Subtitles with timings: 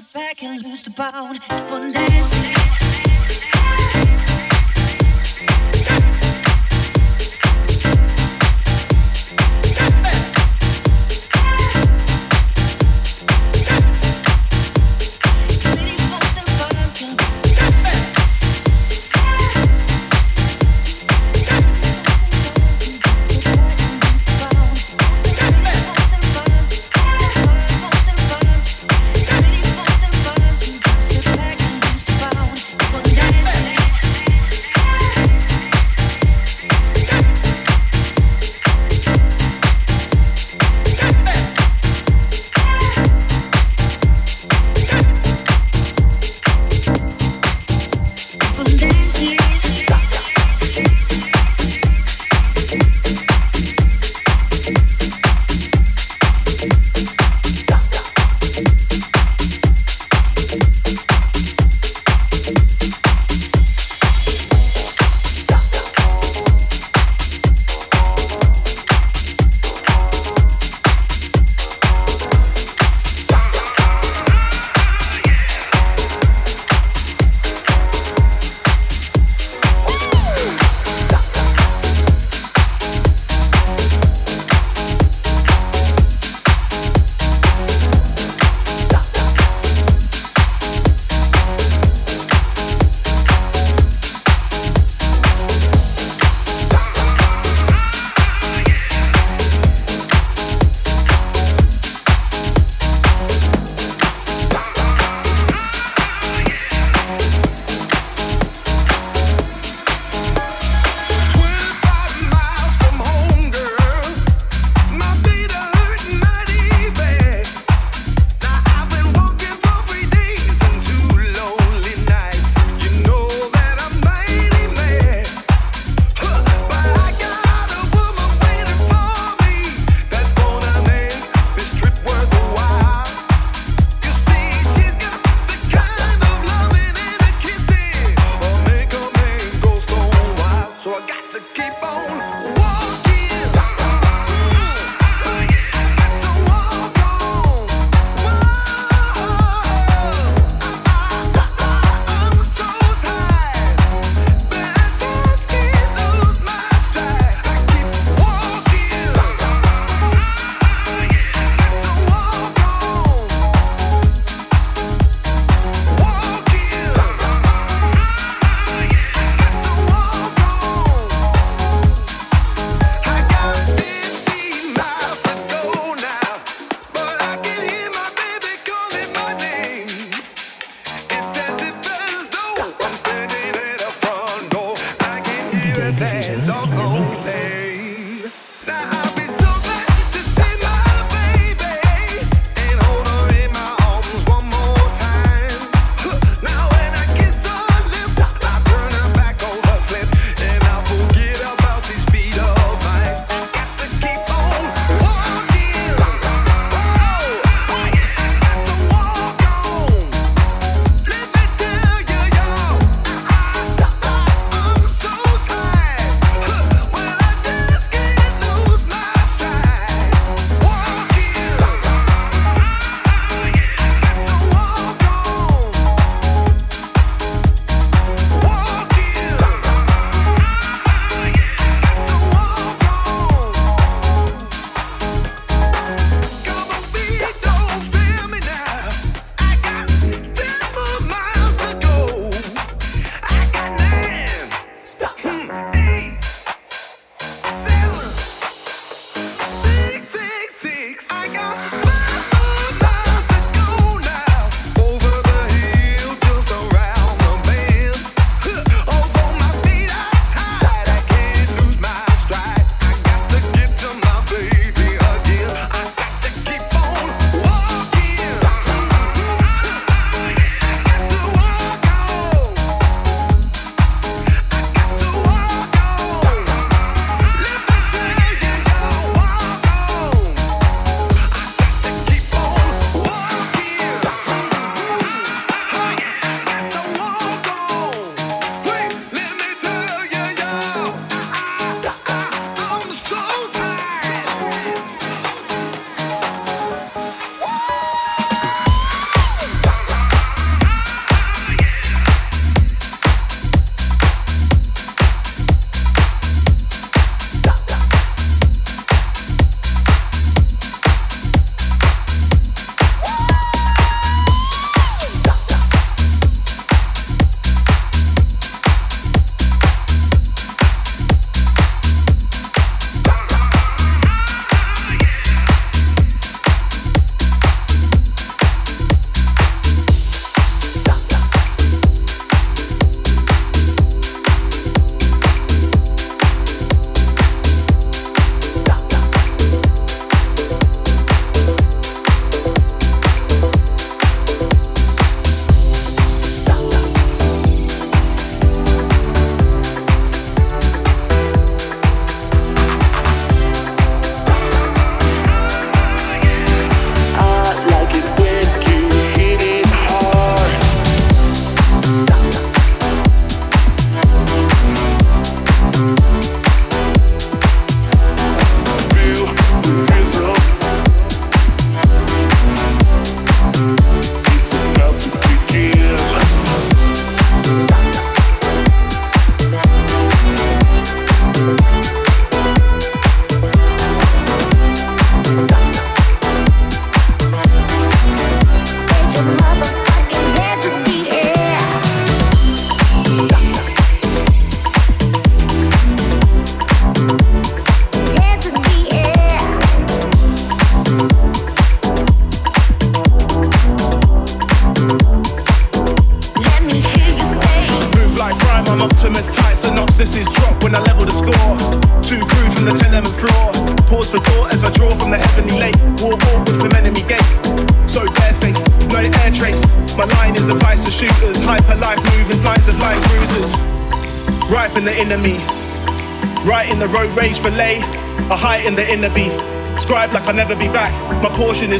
[0.00, 1.40] step back and lose the bound.
[1.70, 2.33] One dance.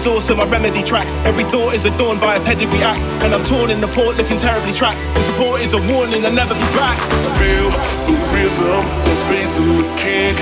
[0.05, 1.15] Is awesome, my remedy tracks.
[1.25, 3.01] Every thought is adorned by a pedigree act.
[3.23, 4.99] And I'm torn in the port, looking terribly trapped.
[5.15, 6.99] The support is a warning, I'll never be back.
[7.41, 7.71] Feel
[8.09, 10.37] the rhythm, the bass and the kick.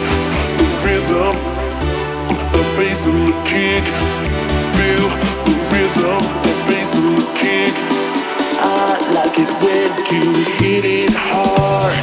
[0.59, 1.35] The rhythm,
[2.53, 3.85] the bass and the kick.
[4.75, 5.09] Feel
[5.46, 7.75] the rhythm, the bass and the kick.
[8.59, 10.27] I like it when you
[10.59, 11.94] hit it hard.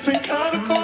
[0.00, 0.79] dancing kind of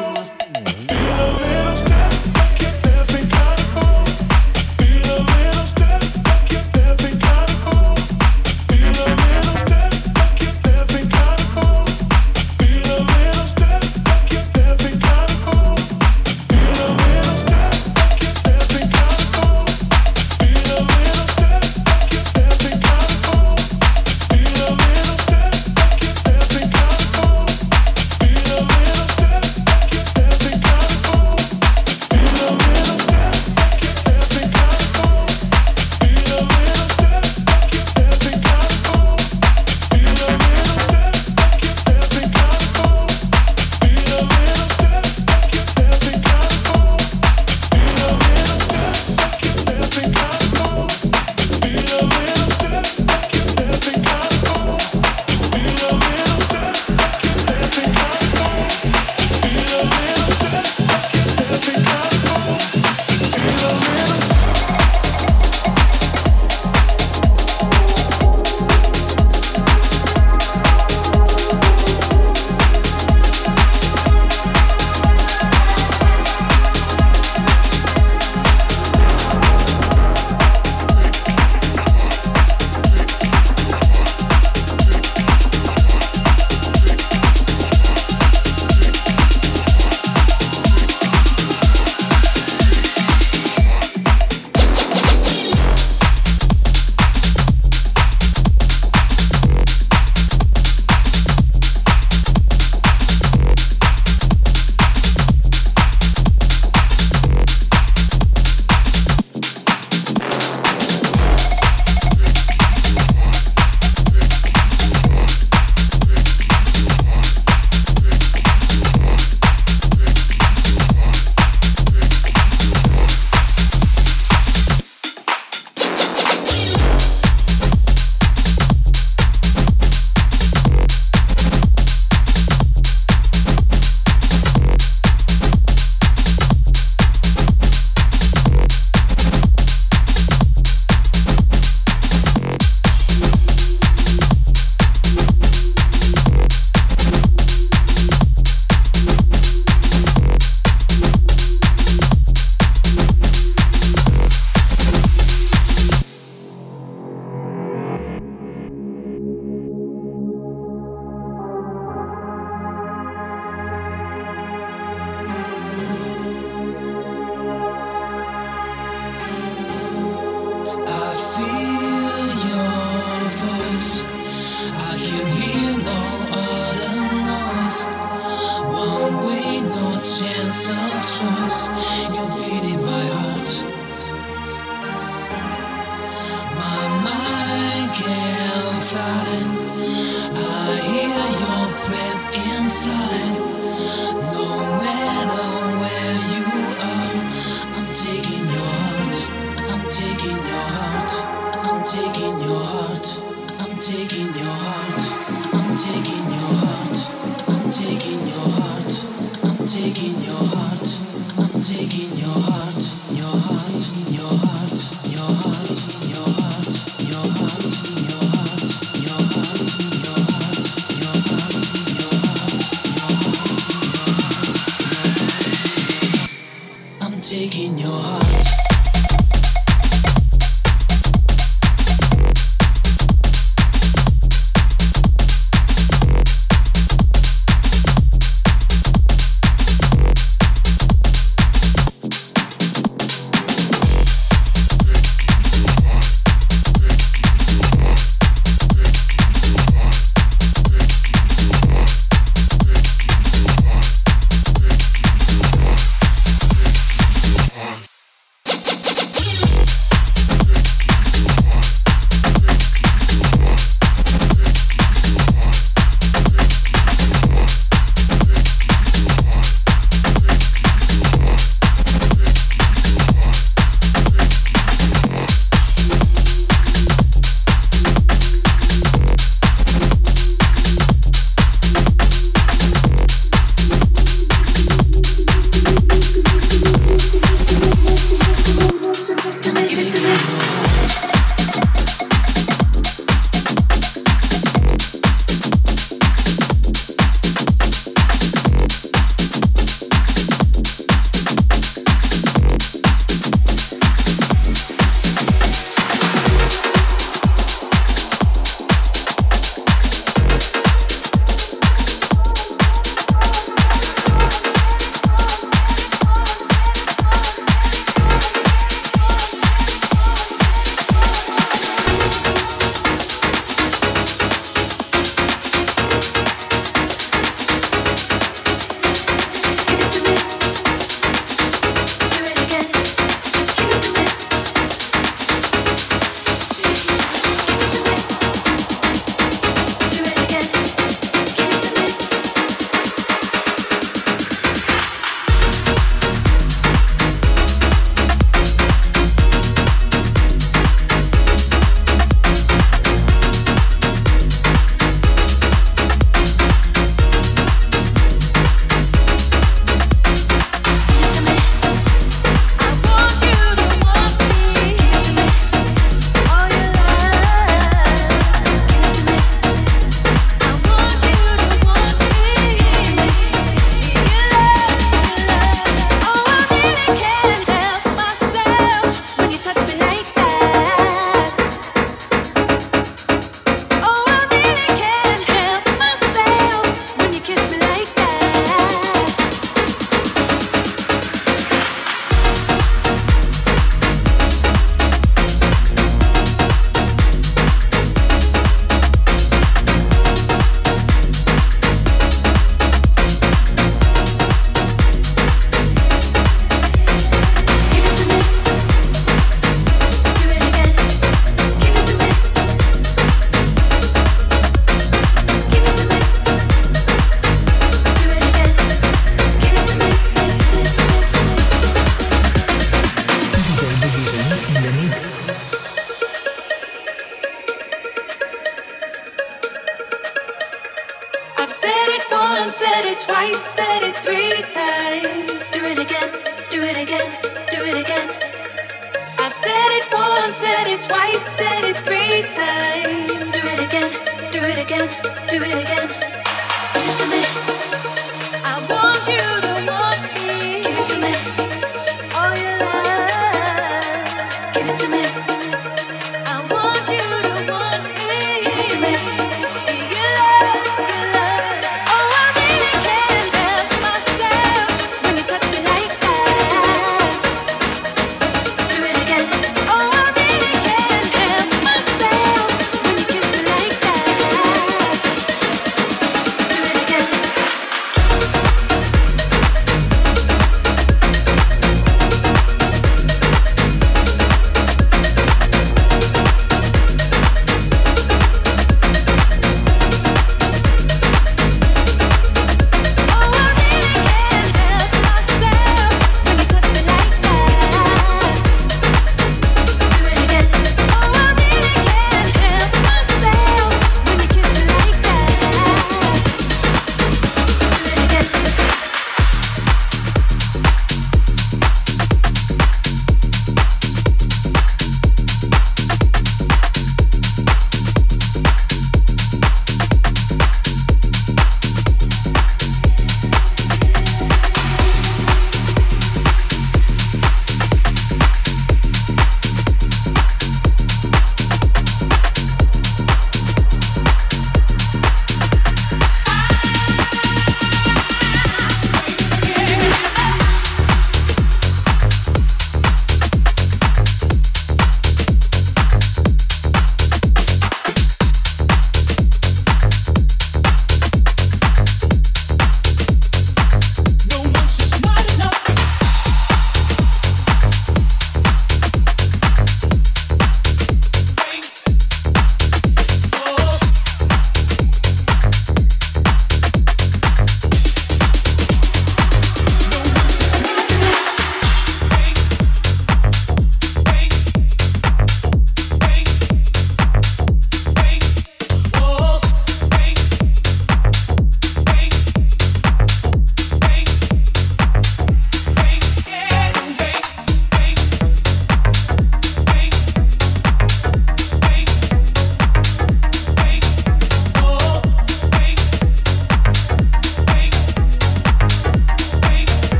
[227.29, 228.66] taking your heart.